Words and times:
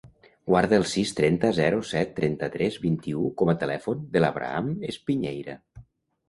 Guarda 0.51 0.77
el 0.81 0.85
sis, 0.93 1.11
trenta, 1.19 1.51
zero, 1.57 1.81
set, 1.89 2.15
trenta-tres, 2.19 2.79
vint-i-u 2.87 3.27
com 3.43 3.53
a 3.53 3.55
telèfon 3.65 4.03
de 4.17 4.25
l'Abraham 4.25 4.73
Espiñeira. 4.95 5.57